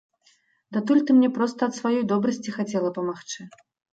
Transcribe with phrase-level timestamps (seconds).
[0.77, 3.41] Датуль ты мне проста ад сваёй добрасці хацела памагчы.